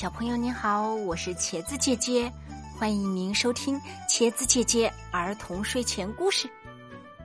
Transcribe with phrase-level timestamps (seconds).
[0.00, 2.32] 小朋友您好，我是茄子姐姐，
[2.78, 3.78] 欢迎您收听
[4.08, 6.50] 茄子姐姐儿童睡前故事。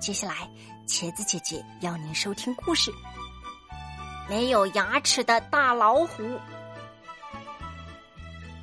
[0.00, 0.50] 接下来，
[0.84, 2.90] 茄子姐姐要您收听故事：
[4.28, 6.24] 没有牙齿的大老虎。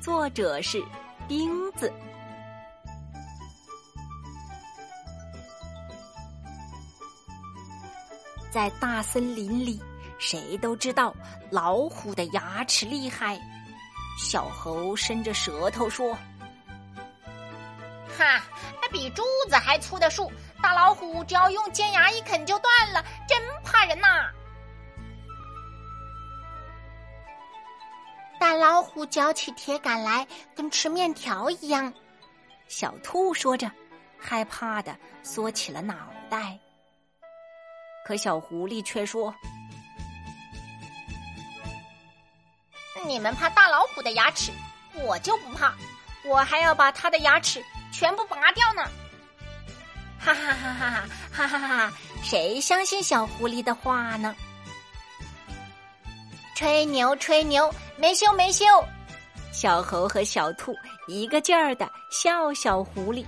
[0.02, 0.84] 作者是
[1.26, 1.90] 钉子。
[8.50, 9.80] 在大森林里，
[10.18, 11.14] 谁都知道
[11.50, 13.40] 老虎的牙齿厉害。
[14.16, 16.14] 小猴伸着舌头说
[18.16, 18.42] ：“哈，
[18.80, 20.32] 那比柱子还粗的树，
[20.62, 24.30] 大老虎只要用尖牙一啃就断了，真怕人呐！”
[28.40, 31.92] 大老虎嚼起铁杆来，跟吃面条一样。
[32.68, 33.70] 小兔说着，
[34.18, 35.94] 害怕的缩起了脑
[36.30, 36.58] 袋。
[38.06, 39.34] 可小狐狸却说。
[43.06, 44.50] 你们怕大老虎的牙齿，
[44.94, 45.74] 我就不怕，
[46.24, 48.82] 我还要把它的牙齿全部拔掉呢！
[50.18, 51.92] 哈哈哈哈哈哈哈哈！
[52.22, 54.34] 谁相信小狐狸的话呢？
[56.54, 58.64] 吹牛吹牛，没羞没羞！
[59.52, 60.74] 小猴和小兔
[61.06, 63.26] 一个劲儿的笑小狐狸。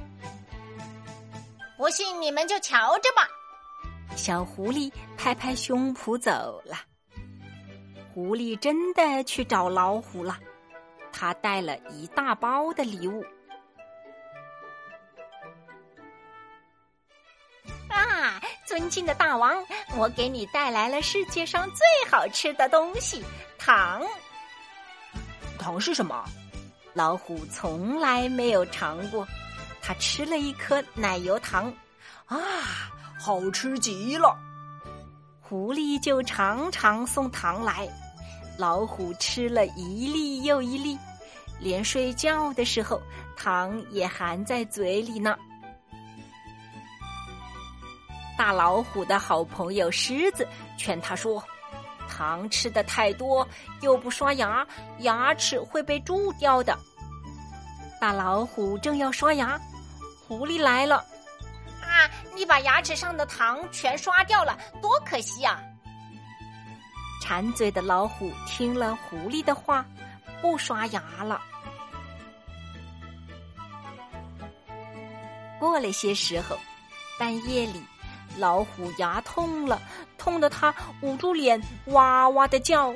[1.77, 3.29] 不信你们就瞧着吧！
[4.17, 6.79] 小狐狸拍拍胸脯走了。
[8.17, 10.39] 狐狸真的去找老虎了，
[11.13, 13.23] 他带了一大包的礼物。
[17.91, 19.63] 啊，尊敬的大王，
[19.99, 23.23] 我给你带来了世界上最好吃的东西——
[23.61, 24.03] 糖。
[25.59, 26.25] 糖是什么？
[26.95, 29.29] 老虎从来没有尝过，
[29.83, 31.71] 它吃了一颗奶油糖，
[32.25, 32.39] 啊，
[33.21, 34.35] 好吃极了！
[35.43, 37.87] 狐狸就常常送糖来。
[38.59, 40.99] 老虎吃了一粒又一粒，
[41.59, 43.01] 连睡觉的时候
[43.37, 45.37] 糖也含在嘴里呢。
[48.39, 50.47] 大老虎的好朋友狮子
[50.79, 51.43] 劝他说
[52.09, 53.47] ：“糖吃的太多，
[53.81, 54.67] 又不刷牙，
[54.99, 56.77] 牙齿会被蛀掉的。”
[58.01, 59.59] 大老虎正要刷牙，
[60.27, 60.97] 狐狸来了
[61.81, 65.61] ：“啊，你把牙齿上的糖全刷掉了，多可惜呀！”
[67.21, 69.85] 馋嘴的老虎听了狐狸的话，
[70.41, 71.41] 不刷牙了。
[75.59, 76.59] 过了些时候，
[77.19, 77.83] 半夜里，
[78.37, 79.81] 老虎牙痛了，
[80.19, 82.95] 痛得他捂住脸，哇哇的叫。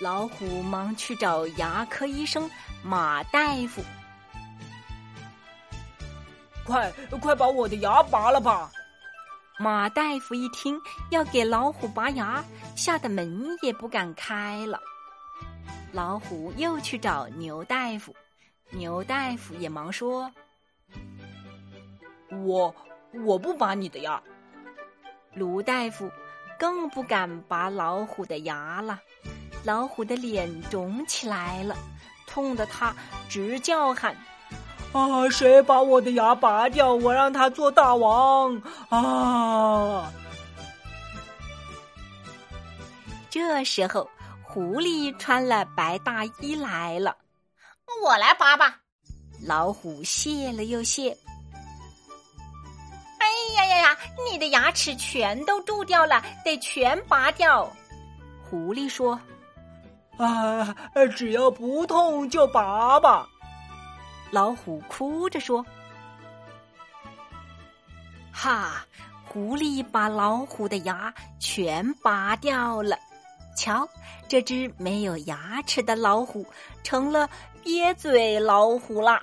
[0.00, 2.50] 老虎忙去找牙科医生
[2.82, 3.84] 马大夫，
[6.64, 6.90] 快
[7.20, 8.72] 快把我的牙拔了吧！
[9.60, 12.42] 马大夫一听要给老虎拔牙，
[12.74, 14.80] 吓得门也不敢开了。
[15.92, 18.16] 老虎又去找牛大夫，
[18.70, 20.32] 牛大夫也忙说
[22.42, 22.74] ：“我
[23.26, 24.22] 我不拔你的牙。”
[25.36, 26.10] 卢大夫
[26.58, 28.98] 更不敢拔老虎的牙了。
[29.62, 31.76] 老虎的脸肿起来了，
[32.26, 32.96] 痛得他
[33.28, 34.16] 直叫喊。
[34.92, 35.28] 啊！
[35.30, 36.92] 谁把我的牙拔掉？
[36.92, 38.60] 我让他做大王！
[38.88, 40.12] 啊！
[43.30, 44.10] 这时候，
[44.42, 47.16] 狐狸穿了白大衣来了。
[48.02, 48.78] 我来拔吧。
[49.46, 51.16] 老虎谢了又谢。
[53.18, 53.26] 哎
[53.56, 53.96] 呀呀呀！
[54.28, 57.70] 你的牙齿全都蛀掉了，得全拔掉。
[58.50, 59.18] 狐狸说
[60.18, 60.74] ：“啊，
[61.16, 63.28] 只要不痛就拔吧。”
[64.30, 65.64] 老虎哭着说
[68.32, 68.84] ：“哈！”
[69.32, 72.98] 狐狸把老虎的牙全拔掉了。
[73.56, 73.88] 瞧，
[74.26, 76.44] 这只没有牙齿的老虎
[76.82, 77.30] 成了
[77.62, 79.22] 瘪嘴老虎啦。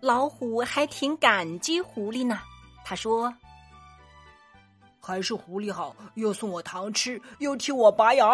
[0.00, 2.40] 老虎还挺感激狐狸呢。
[2.84, 3.32] 他说
[5.00, 8.26] ：“还是狐狸好，又送我糖吃，又替我拔牙。”